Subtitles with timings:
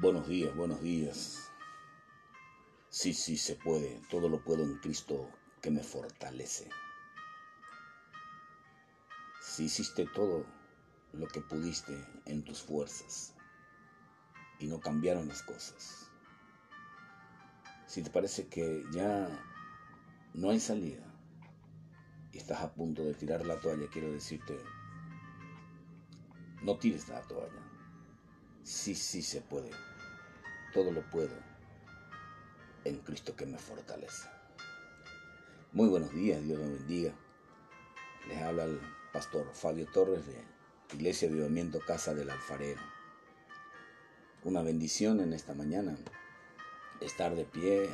[0.00, 1.50] Buenos días, buenos días.
[2.88, 4.00] Sí, sí, se puede.
[4.08, 5.28] Todo lo puedo en Cristo
[5.60, 6.68] que me fortalece.
[9.42, 10.46] Si hiciste todo
[11.12, 13.34] lo que pudiste en tus fuerzas
[14.60, 16.08] y no cambiaron las cosas.
[17.88, 19.28] Si te parece que ya
[20.32, 21.12] no hay salida
[22.30, 24.60] y estás a punto de tirar la toalla, quiero decirte,
[26.62, 27.64] no tires la toalla.
[28.62, 29.87] Sí, sí se puede.
[30.72, 31.34] Todo lo puedo
[32.84, 34.28] en Cristo que me fortalece.
[35.72, 37.12] Muy buenos días, Dios los bendiga.
[38.28, 38.80] Les habla el
[39.12, 40.44] pastor Fabio Torres de
[40.94, 42.80] Iglesia Vivamiento Casa del Alfarero.
[44.44, 45.96] Una bendición en esta mañana
[47.00, 47.90] estar de pie,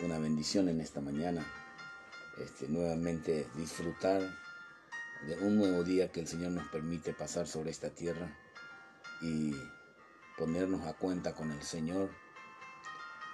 [0.00, 1.46] una bendición en esta mañana
[2.38, 4.22] este, nuevamente disfrutar
[5.26, 8.36] de un nuevo día que el Señor nos permite pasar sobre esta tierra
[9.20, 9.52] y
[10.38, 12.10] ponernos a cuenta con el Señor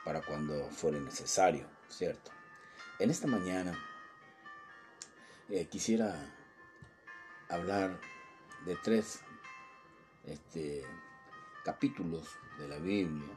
[0.05, 2.31] para cuando fuere necesario, ¿cierto?
[2.99, 3.79] En esta mañana
[5.51, 6.35] eh, quisiera
[7.49, 8.01] hablar
[8.65, 9.21] de tres
[10.25, 10.83] este,
[11.65, 12.27] capítulos
[12.59, 13.29] de la Biblia,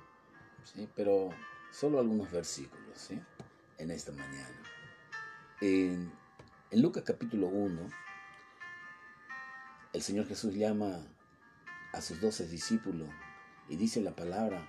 [0.96, 1.30] pero
[1.72, 3.20] solo algunos versículos ¿sí?
[3.78, 4.64] en esta mañana.
[5.60, 6.12] En,
[6.72, 7.90] en Lucas capítulo 1,
[9.94, 11.06] el Señor Jesús llama
[11.92, 13.10] a sus doce discípulos
[13.70, 14.68] y dice la palabra,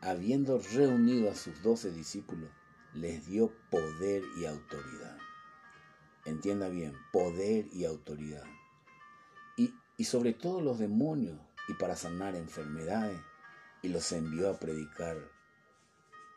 [0.00, 2.50] habiendo reunido a sus doce discípulos,
[2.94, 5.18] les dio poder y autoridad.
[6.24, 8.44] Entienda bien, poder y autoridad.
[9.56, 13.20] Y, y sobre todo los demonios y para sanar enfermedades.
[13.82, 15.16] Y los envió a predicar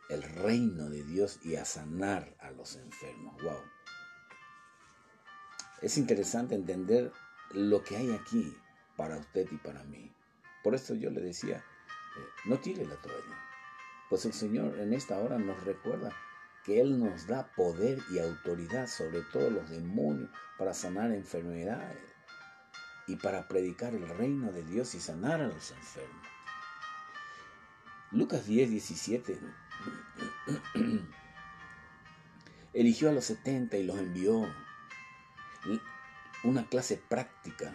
[0.10, 3.42] el reino de Dios y a sanar a los enfermos.
[3.42, 3.62] Wow.
[5.82, 7.12] Es interesante entender
[7.54, 8.56] lo que hay aquí
[8.96, 10.14] para usted y para mí.
[10.64, 11.64] Por eso yo le decía,
[12.46, 13.38] no tire la toalla.
[14.10, 16.12] Pues el Señor en esta hora nos recuerda
[16.64, 21.98] que Él nos da poder y autoridad sobre todos los demonios para sanar enfermedades
[23.08, 26.28] y para predicar el reino de Dios y sanar a los enfermos.
[28.12, 29.40] Lucas 10, 17
[32.74, 34.48] eligió a los 70 y los envió.
[36.44, 37.72] Una clase práctica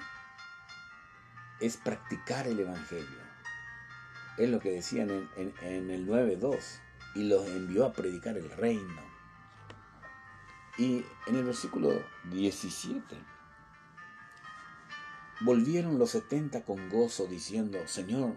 [1.61, 3.36] es practicar el Evangelio.
[4.39, 6.81] Es lo que decían en, en, el 9.2.
[7.15, 9.03] Y los envió a predicar el reino.
[10.79, 11.91] Y en el versículo
[12.31, 13.17] 17.
[15.41, 18.35] Volvieron los setenta con gozo diciendo, Señor,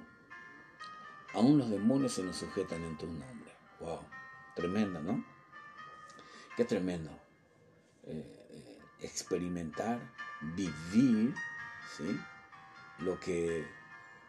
[1.34, 3.54] aún los demonios se nos sujetan en tu nombre.
[3.80, 4.02] Wow,
[4.56, 5.24] tremendo, ¿no?
[6.56, 7.12] Qué tremendo.
[8.04, 10.00] Eh, eh, experimentar,
[10.56, 11.34] vivir,
[11.98, 12.20] ¿sí?
[13.00, 13.66] lo que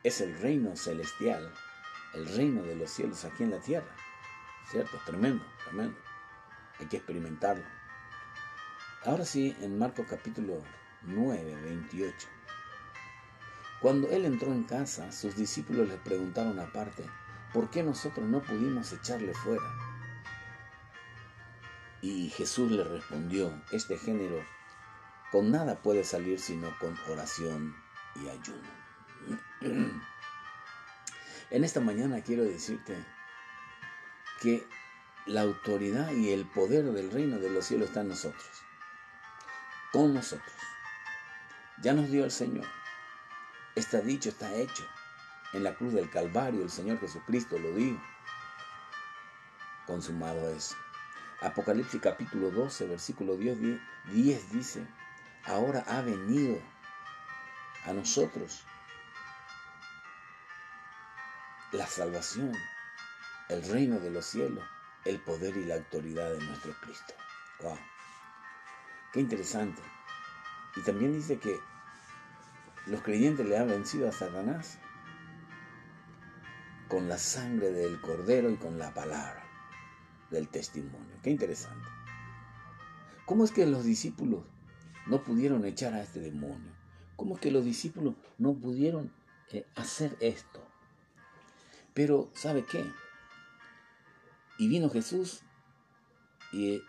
[0.03, 1.53] es el reino celestial,
[2.15, 3.95] el reino de los cielos aquí en la tierra.
[4.71, 4.99] ¿Cierto?
[5.05, 5.99] Tremendo, tremendo.
[6.79, 7.65] Hay que experimentarlo.
[9.05, 10.63] Ahora sí, en Marcos capítulo
[11.03, 12.29] 9, 28.
[13.81, 17.05] Cuando él entró en casa, sus discípulos le preguntaron aparte,
[17.53, 19.65] ¿por qué nosotros no pudimos echarle fuera?
[22.03, 24.43] Y Jesús le respondió, este género
[25.33, 27.75] con nada puede salir sino con oración
[28.17, 28.69] y ayuno.
[31.51, 32.97] En esta mañana quiero decirte
[34.41, 34.67] que
[35.27, 38.49] la autoridad y el poder del reino de los cielos está en nosotros,
[39.93, 40.55] con nosotros.
[41.83, 42.67] Ya nos dio el Señor.
[43.75, 44.87] Está dicho, está hecho.
[45.53, 48.01] En la cruz del Calvario el Señor Jesucristo lo dijo.
[49.87, 50.77] Consumado es.
[51.43, 53.59] Apocalipsis capítulo 12, versículo 10,
[54.13, 54.87] 10 dice,
[55.45, 56.61] ahora ha venido
[57.87, 58.65] a nosotros
[61.73, 62.53] la salvación,
[63.49, 64.65] el reino de los cielos,
[65.05, 67.15] el poder y la autoridad de nuestro Cristo.
[67.63, 67.79] ¡Wow!
[69.13, 69.83] Qué interesante.
[70.77, 71.57] Y también dice que
[72.87, 74.79] los creyentes le han vencido a Satanás
[76.89, 79.45] con la sangre del cordero y con la palabra
[80.31, 81.17] del testimonio.
[81.23, 81.89] Qué interesante.
[83.27, 84.43] ¿Cómo es que los discípulos
[85.07, 86.73] no pudieron echar a este demonio?
[87.15, 89.13] ¿Cómo es que los discípulos no pudieron
[89.53, 90.70] eh, hacer esto?
[91.95, 92.85] Pero, ¿sabe qué?
[94.59, 95.41] Y vino Jesús
[96.53, 96.83] y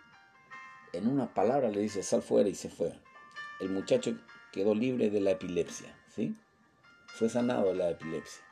[0.92, 2.98] en una palabra le dice, sal fuera y se fue.
[3.60, 4.16] El muchacho
[4.52, 6.36] quedó libre de la epilepsia, ¿sí?
[7.06, 8.42] Fue sanado de la epilepsia.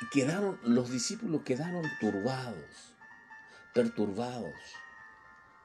[0.00, 2.94] Y quedaron, los discípulos quedaron turbados,
[3.72, 4.52] perturbados.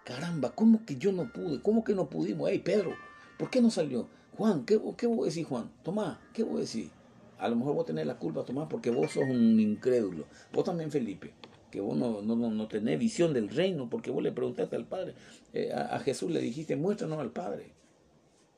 [0.04, 1.62] Caramba, ¿cómo que yo no pude?
[1.62, 2.50] ¿Cómo que no pudimos?
[2.50, 2.96] Hey, Pedro,
[3.38, 4.08] ¿por qué no salió?
[4.38, 5.72] Juan, ¿qué, qué voy a decir, Juan?
[5.84, 6.92] Tomás, ¿qué voy a decir?
[7.40, 10.26] A lo mejor vos tenés la culpa, Tomás, porque vos sos un incrédulo.
[10.52, 11.34] Vos también, Felipe,
[11.70, 15.14] que vos no, no, no tenés visión del reino, porque vos le preguntaste al Padre.
[15.54, 17.74] Eh, a, Jesús le dijiste, muéstranos al Padre.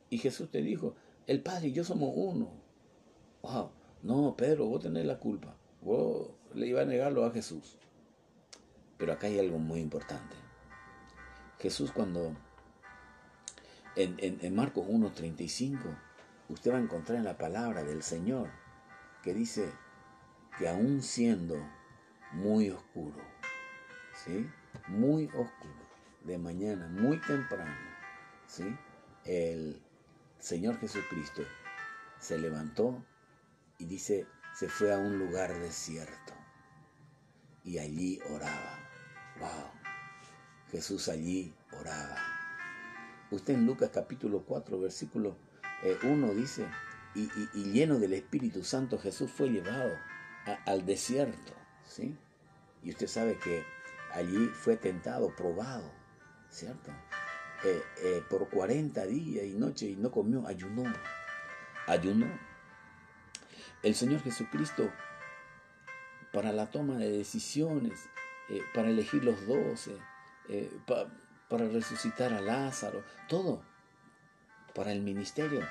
[0.09, 0.95] Y Jesús te dijo,
[1.27, 2.49] el Padre y yo somos uno.
[3.41, 3.69] Wow,
[4.03, 5.55] no, Pedro, vos tenés la culpa.
[5.81, 7.77] Vos le ibas a negarlo a Jesús.
[8.97, 10.35] Pero acá hay algo muy importante.
[11.59, 12.33] Jesús cuando
[13.97, 15.79] en, en, en Marcos 1.35,
[16.47, 18.49] usted va a encontrar en la palabra del Señor
[19.23, 19.71] que dice
[20.57, 21.55] que aún siendo
[22.33, 23.17] muy oscuro,
[24.23, 24.49] ¿sí?
[24.87, 25.87] Muy oscuro,
[26.23, 27.75] de mañana, muy temprano,
[28.47, 28.75] ¿sí?
[29.25, 29.81] El
[30.39, 31.43] Señor Jesucristo
[32.19, 33.03] se levantó
[33.77, 36.33] y dice, se fue a un lugar desierto
[37.63, 38.79] y allí oraba.
[39.39, 39.71] Wow.
[40.71, 42.17] Jesús allí oraba.
[43.31, 45.35] Usted en Lucas capítulo 4, versículo
[46.03, 46.65] 1 eh, dice,
[47.15, 49.97] y, lleno del Espíritu Santo Jesús fue llevado
[50.65, 51.53] al desierto,
[51.83, 52.15] ¿sí?
[52.83, 53.63] Y usted sabe que
[54.13, 55.91] allí fue tentado, probado,
[56.49, 56.91] ¿cierto?
[57.63, 60.83] Eh, eh, por 40 días y noches y no comió, ayunó,
[61.87, 62.27] ayunó.
[63.83, 64.91] El Señor Jesucristo,
[66.31, 68.07] para la toma de decisiones,
[68.73, 69.95] para elegir los doce,
[71.47, 73.61] para resucitar a Lázaro, todo
[74.73, 75.67] para el ministerio.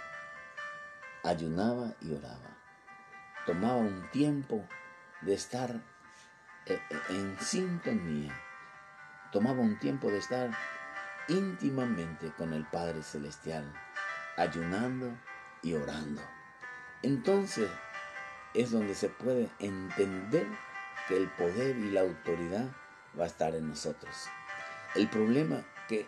[1.28, 2.56] Ayunaba y oraba.
[3.44, 4.66] Tomaba un tiempo
[5.20, 5.70] de estar
[6.64, 8.34] eh, eh, en sintonía.
[9.30, 10.50] Tomaba un tiempo de estar
[11.28, 13.70] íntimamente con el Padre Celestial,
[14.38, 15.18] ayunando
[15.60, 16.22] y orando.
[17.02, 17.68] Entonces
[18.54, 20.46] es donde se puede entender
[21.08, 22.70] que el poder y la autoridad
[23.20, 24.30] va a estar en nosotros.
[24.94, 26.06] El problema que,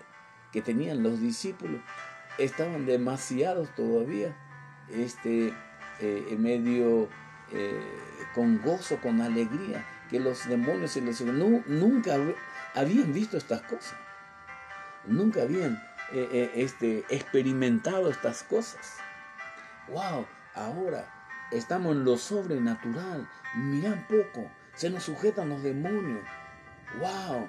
[0.51, 1.83] que tenían los discípulos
[2.39, 4.35] estaban demasiados todavía,
[4.93, 5.55] este,
[6.01, 7.09] eh, medio
[7.53, 7.83] eh,
[8.35, 12.17] con gozo, con alegría, que los demonios y los no, nunca
[12.75, 13.97] habían visto estas cosas,
[15.07, 15.83] nunca habían
[16.13, 18.99] eh, este, experimentado estas cosas.
[19.89, 20.27] ¡Wow!
[20.55, 21.09] Ahora
[21.51, 26.25] estamos en lo sobrenatural, miran poco, se nos sujetan los demonios.
[26.99, 27.49] ¡Wow!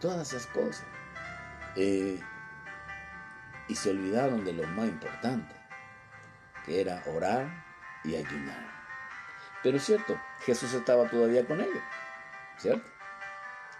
[0.00, 0.86] Todas esas cosas
[3.68, 5.54] y se olvidaron de lo más importante,
[6.70, 7.64] era orar
[8.04, 8.78] y ayunar.
[9.62, 11.82] Pero es cierto, Jesús estaba todavía con ellos,
[12.58, 12.88] ¿cierto?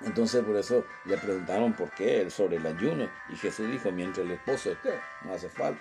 [0.01, 4.33] Entonces por eso le preguntaron por qué sobre el ayuno y Jesús dijo, mientras el
[4.33, 5.81] esposo esté, no hace falta.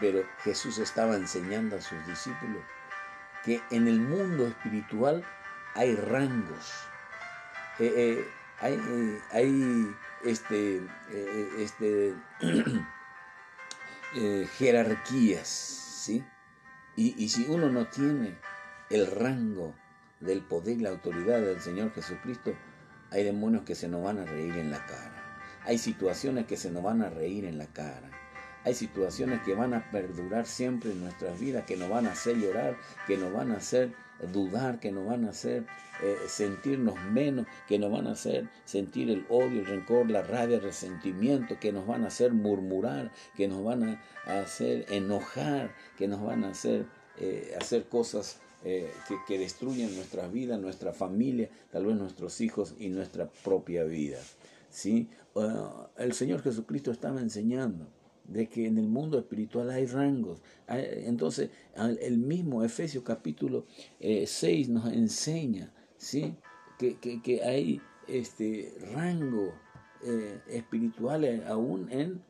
[0.00, 2.62] Pero Jesús estaba enseñando a sus discípulos
[3.44, 5.24] que en el mundo espiritual
[5.74, 6.72] hay rangos,
[7.78, 8.28] eh, eh,
[8.60, 10.82] hay, eh, hay este,
[11.58, 12.14] este,
[14.14, 16.24] eh, jerarquías, ¿sí?
[16.96, 18.36] Y, y si uno no tiene
[18.90, 19.74] el rango
[20.20, 22.54] del poder y la autoridad del Señor Jesucristo,
[23.10, 25.38] hay demonios que se nos van a reír en la cara.
[25.64, 28.10] Hay situaciones que se nos van a reír en la cara.
[28.64, 32.36] Hay situaciones que van a perdurar siempre en nuestras vidas, que nos van a hacer
[32.36, 32.76] llorar,
[33.06, 33.92] que nos van a hacer
[34.32, 35.64] dudar, que nos van a hacer
[36.02, 40.56] eh, sentirnos menos, que nos van a hacer sentir el odio, el rencor, la rabia,
[40.56, 46.06] el resentimiento, que nos van a hacer murmurar, que nos van a hacer enojar, que
[46.06, 46.84] nos van a hacer
[47.18, 48.92] eh, hacer cosas eh,
[49.26, 54.18] que, destruyen nuestra vida, nuestra familia, tal vez nuestros hijos y nuestra propia vida.
[54.70, 55.08] ¿sí?
[55.96, 57.86] el Señor Jesucristo estaba enseñando
[58.30, 60.40] de que en el mundo espiritual hay rangos.
[60.68, 61.50] Entonces,
[62.00, 63.66] el mismo Efesios capítulo
[64.00, 66.36] 6 eh, nos enseña ¿sí?
[66.78, 69.52] que, que, hay este rango
[70.04, 72.22] eh, espiritual aún en,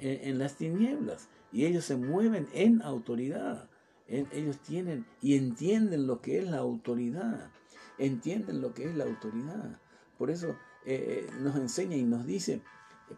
[0.00, 3.70] en, las tinieblas y ellos se mueven en autoridad.
[4.06, 7.50] ellos tienen y entienden lo que es la autoridad.
[7.96, 9.80] Entienden lo que es la autoridad.
[10.18, 12.60] Por eso eh, nos enseña y nos dice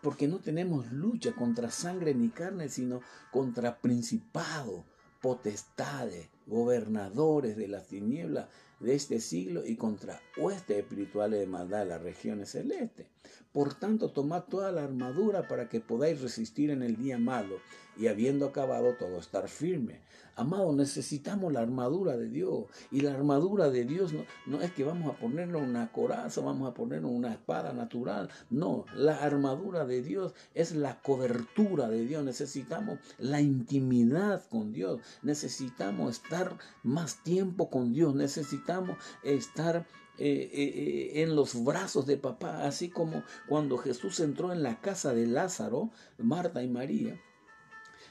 [0.02, 4.84] porque no tenemos lucha contra sangre ni carne, sino contra principados,
[5.20, 8.48] potestades, gobernadores de las tinieblas
[8.80, 13.06] de este siglo y contra huestes espirituales de maldad de las regiones celestes.
[13.52, 17.56] Por tanto, tomad toda la armadura para que podáis resistir en el día malo
[17.96, 20.00] y habiendo acabado todo estar firme.
[20.40, 22.64] Amado, necesitamos la armadura de Dios.
[22.90, 24.14] Y la armadura de Dios
[24.46, 28.30] no, es que vamos a ponerle una coraza, vamos a ponerle una espada natural.
[28.48, 32.24] No, la armadura de Dios es la cobertura de Dios.
[32.24, 35.02] Necesitamos la intimidad con Dios.
[35.20, 38.14] Necesitamos estar más tiempo con Dios.
[38.14, 40.72] Necesitamos estar eh, eh,
[41.14, 45.26] eh, en los brazos de papá, así como cuando Jesús entró en la casa de
[45.26, 47.20] Lázaro, Marta y María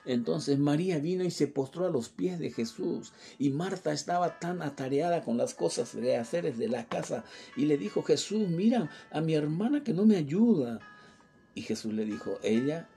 [0.05, 3.13] Entonces María vino y se postró a los pies de Jesús.
[3.37, 7.23] Y Marta estaba tan atareada con las cosas de hacer de la casa.
[7.55, 10.79] Y le dijo, Jesús, mira a mi hermana que no me ayuda.
[11.53, 12.87] Y Jesús le dijo, ella,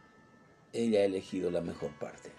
[0.73, 2.31] ella ha elegido la mejor parte.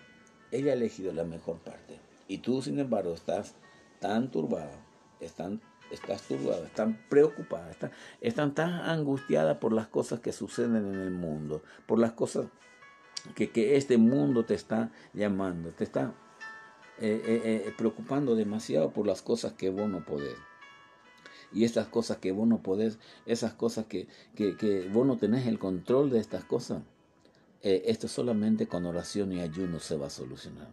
[0.52, 2.00] Ella ha elegido la mejor parte.
[2.28, 3.56] Y tú, sin embargo, estás
[4.00, 4.72] tan turbada,
[5.20, 7.92] están, estás turbada, están preocupada, están,
[8.22, 12.48] están tan angustiada por las cosas que suceden en el mundo, por las cosas
[13.36, 16.14] que, que este mundo te está llamando, te está
[17.00, 20.38] eh, eh, eh, preocupando demasiado por las cosas que vos no podés.
[21.52, 25.46] Y estas cosas que vos no podés, esas cosas que, que, que vos no tenés
[25.48, 26.82] el control de estas cosas,
[27.62, 30.68] esto solamente con oración y ayuno se va a solucionar.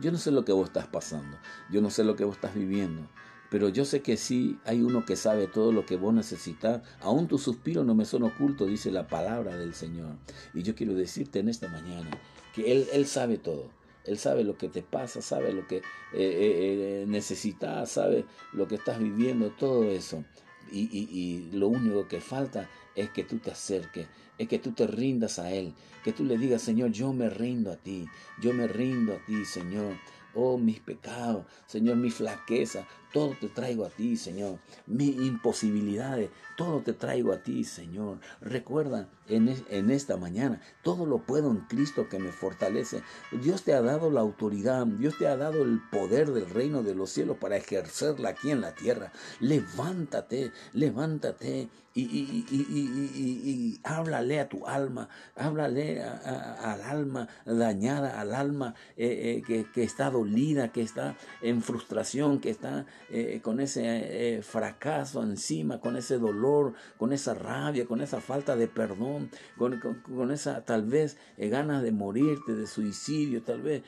[0.00, 1.36] Yo no sé lo que vos estás pasando,
[1.70, 3.06] yo no sé lo que vos estás viviendo,
[3.50, 6.82] pero yo sé que sí hay uno que sabe todo lo que vos necesitas.
[7.00, 10.16] Aún tu suspiro no me son oculto, dice la palabra del Señor.
[10.54, 12.10] Y yo quiero decirte en esta mañana
[12.54, 13.68] que Él, él sabe todo.
[14.04, 15.82] Él sabe lo que te pasa, sabe lo que eh,
[16.14, 20.24] eh, eh, necesitas, sabe lo que estás viviendo, todo eso.
[20.72, 24.06] Y, y, lo único que falta es que tú te acerques,
[24.38, 27.72] es que tú te rindas a Él, que tú le digas, Señor, yo me rindo
[27.72, 28.06] a ti,
[28.40, 29.96] yo me rindo a ti, Señor.
[30.34, 34.58] Oh, mis pecados, Señor, mi flaqueza, todo te traigo a ti, Señor.
[34.86, 38.18] Mis imposibilidades, todo te traigo a ti, Señor.
[38.40, 43.02] Recuerda en, esta mañana, todo lo puedo en Cristo que me fortalece.
[43.42, 46.94] Dios te ha dado la autoridad, Dios te ha dado el poder del reino de
[46.94, 49.12] los cielos para ejercerla aquí en la tierra.
[49.40, 59.42] Levántate, levántate y, y, háblale a tu alma, háblale al alma dañada, al alma eh,
[59.48, 65.80] eh, que, está dolida, que está en frustración, que está eh, con ese fracaso encima,
[65.80, 69.19] con ese dolor, con esa rabia, con esa falta de perdón,
[69.56, 73.82] con, esa tal vez eh, ganas de morirte, de suicidio, tal vez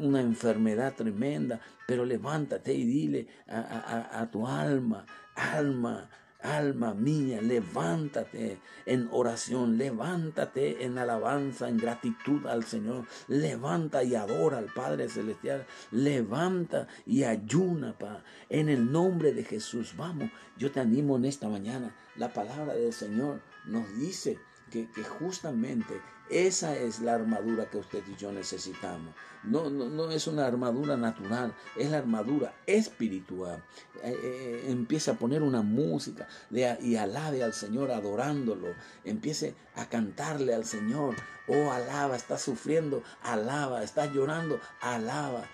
[0.00, 6.08] una enfermedad tremenda, pero levántate y dile a tu alma, alma,
[6.46, 13.06] Alma mía, levántate en oración, levántate en alabanza, en gratitud al Señor.
[13.26, 15.66] Levanta y adora al Padre Celestial.
[15.90, 19.94] Levanta y ayuna, pa, en el nombre de Jesús.
[19.96, 21.96] Vamos, yo te animo en esta mañana.
[22.16, 24.38] La palabra del Señor nos dice
[24.70, 29.14] que, justamente esa es la armadura que usted y yo necesitamos.
[29.44, 33.62] No, no, no es una armadura natural, es la armadura espiritual.
[34.02, 38.74] Eh, eh, eh, empiece a poner una música y alabe al Señor adorándolo.
[39.04, 41.14] Empiece a cantarle al Señor.
[41.46, 45.44] Oh, alaba, está sufriendo, alaba, está llorando, alaba.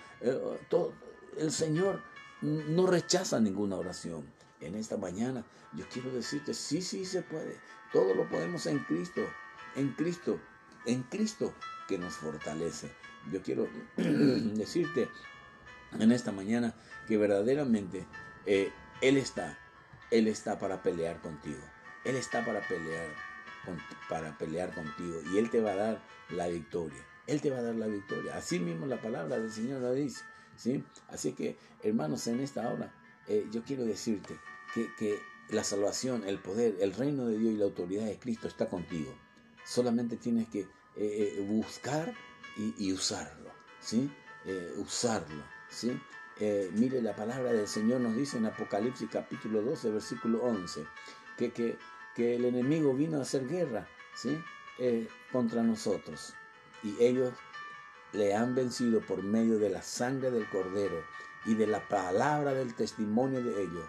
[1.37, 2.01] el Señor
[2.41, 4.25] no rechaza ninguna oración.
[4.59, 7.57] En esta mañana yo quiero decirte, sí, sí se puede.
[7.93, 9.21] Todo lo podemos en Cristo,
[9.75, 10.39] en Cristo
[10.85, 11.53] en Cristo
[11.87, 12.89] que nos fortalece.
[13.31, 15.09] Yo quiero decirte
[15.99, 16.75] en esta mañana
[17.07, 18.05] que verdaderamente
[18.45, 18.71] eh,
[19.01, 19.57] Él está,
[20.11, 21.61] Él está para pelear contigo.
[22.03, 23.07] Él está para pelear,
[24.09, 27.01] para pelear contigo y Él te va a dar la victoria.
[27.27, 28.35] Él te va a dar la victoria.
[28.35, 30.23] Así mismo la palabra del Señor lo dice.
[30.57, 30.83] ¿sí?
[31.07, 32.93] Así que, hermanos, en esta hora
[33.27, 34.37] eh, yo quiero decirte
[34.73, 35.17] que, que
[35.49, 39.13] la salvación, el poder, el reino de Dios y la autoridad de Cristo está contigo.
[39.65, 42.13] Solamente tienes que eh, eh, buscar
[42.55, 44.11] y, usarlo, ¿sí?
[44.45, 45.99] Eh, usarlo, ¿sí?
[46.73, 50.83] mire, la palabra del Señor nos dice en Apocalipsis capítulo 12, versículo 11,
[51.37, 51.77] que, que,
[52.15, 54.37] que el enemigo vino a hacer guerra, ¿sí?
[55.31, 56.33] contra nosotros.
[56.83, 57.33] Y ellos
[58.11, 61.03] le han vencido por medio de la sangre del cordero
[61.45, 63.85] y de la palabra del testimonio de ellos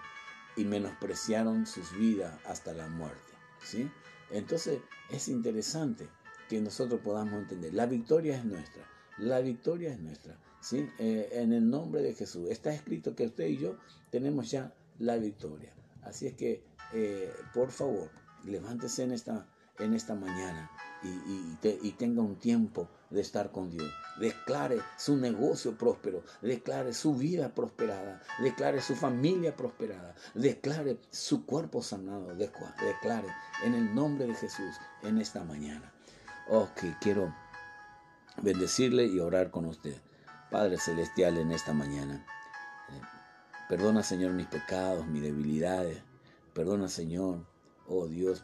[0.57, 3.33] y menospreciaron sus vidas hasta la muerte.
[3.63, 3.91] ¿sí?
[4.31, 4.81] Entonces
[5.11, 6.09] es interesante
[6.49, 8.85] que nosotros podamos entender, la victoria es nuestra,
[9.19, 10.89] la victoria es nuestra, ¿sí?
[10.99, 12.49] Eh, en el nombre de Jesús.
[12.51, 13.77] Está escrito que usted y yo
[14.11, 15.73] tenemos ya la victoria.
[16.03, 18.11] Así es que, eh, por favor,
[18.45, 19.47] levántese en esta,
[19.79, 20.71] en esta mañana
[21.05, 23.91] y, tenga un tiempo de estar con Dios.
[24.19, 31.83] Declare su negocio próspero, declare su vida prosperada, declare su familia prosperada, declare su cuerpo
[31.83, 33.29] sanado, declare
[33.65, 35.93] en el nombre de Jesús en esta mañana.
[36.49, 37.35] Oh, que quiero
[38.43, 39.97] bendecirle y orar con usted.
[40.51, 42.25] Padre Celestial, en esta mañana.
[42.91, 43.01] Eh,
[43.69, 46.03] perdona, Señor, mis pecados, mis debilidades.
[46.53, 47.47] Perdona, Señor,
[47.89, 48.43] oh Dios,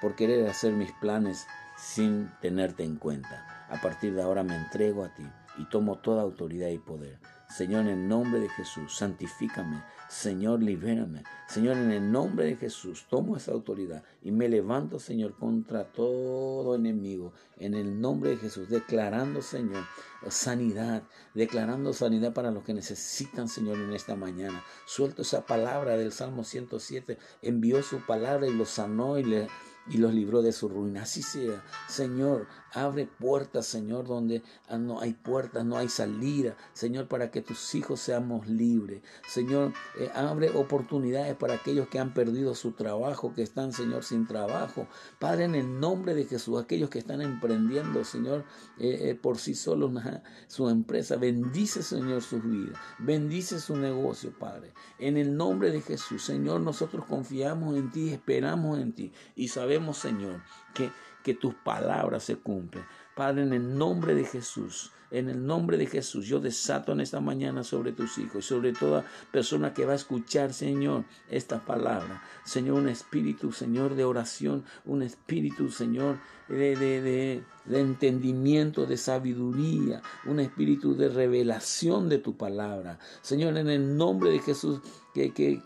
[0.00, 1.46] por querer hacer mis planes
[1.80, 3.66] sin tenerte en cuenta.
[3.68, 5.26] A partir de ahora me entrego a ti
[5.58, 7.18] y tomo toda autoridad y poder.
[7.48, 9.82] Señor, en el nombre de Jesús, santifícame.
[10.08, 11.24] Señor, libérame.
[11.48, 16.76] Señor, en el nombre de Jesús, tomo esa autoridad y me levanto, Señor, contra todo
[16.76, 17.32] enemigo.
[17.56, 19.84] En el nombre de Jesús, declarando, Señor,
[20.28, 21.02] sanidad,
[21.34, 24.62] declarando sanidad para los que necesitan, Señor, en esta mañana.
[24.86, 27.18] Suelto esa palabra del Salmo 107.
[27.42, 29.48] Envió su palabra y lo sanó y le
[29.90, 31.02] y los libró de su ruina.
[31.02, 37.08] Así sea, Señor, abre puertas, Señor, donde ah, no hay puertas, no hay salida, Señor,
[37.08, 39.02] para que tus hijos seamos libres.
[39.28, 44.26] Señor, eh, abre oportunidades para aquellos que han perdido su trabajo, que están, Señor, sin
[44.26, 44.86] trabajo.
[45.18, 48.44] Padre, en el nombre de Jesús, aquellos que están emprendiendo, Señor,
[48.78, 49.92] eh, eh, por sí solos
[50.46, 54.72] su empresa, bendice, Señor, sus vidas, bendice su negocio, Padre.
[54.98, 59.90] En el nombre de Jesús, Señor, nosotros confiamos en ti, esperamos en ti y sabemos
[60.00, 60.40] Señor,
[60.74, 60.90] que,
[61.22, 62.84] que tus palabras se cumplen.
[63.14, 67.20] Padre, en el nombre de Jesús, en el nombre de Jesús, yo desato en esta
[67.20, 72.22] mañana sobre tus hijos y sobre toda persona que va a escuchar, Señor, esta palabra.
[72.44, 78.96] Señor, un espíritu, Señor, de oración, un espíritu, Señor, de, de, de, de entendimiento, de
[78.96, 83.00] sabiduría, un espíritu de revelación de tu palabra.
[83.20, 84.80] Señor, en el nombre de Jesús,
[85.12, 85.60] que, que,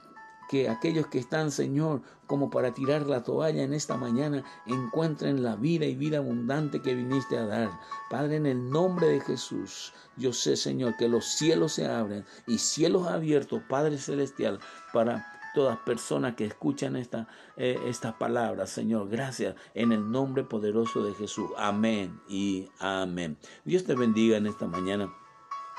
[0.49, 5.57] que aquellos que están, Señor, como para tirar la toalla en esta mañana, encuentren la
[5.57, 7.71] vida y vida abundante que viniste a dar.
[8.11, 12.59] Padre, en el nombre de Jesús, yo sé, Señor, que los cielos se abren y
[12.59, 14.61] cielos abiertos, Padre Celestial,
[14.93, 19.09] para todas personas que escuchan esta, eh, estas palabras, Señor.
[19.09, 21.49] Gracias en el nombre poderoso de Jesús.
[21.57, 23.39] Amén y amén.
[23.65, 25.15] Dios te bendiga en esta mañana.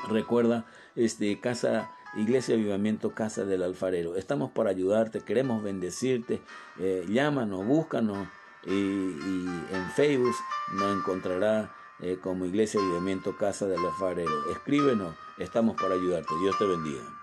[0.08, 4.16] Recuerda, este, casa Iglesia Avivamiento Casa del Alfarero.
[4.16, 6.42] Estamos para ayudarte, queremos bendecirte.
[6.80, 8.28] Eh, llámanos, búscanos
[8.66, 10.36] y, en Facebook
[10.74, 14.52] nos encontrará eh, como Iglesia Avivamiento Casa del Alfarero.
[14.52, 16.30] Escríbenos, estamos para ayudarte.
[16.42, 17.15] Dios te bendiga.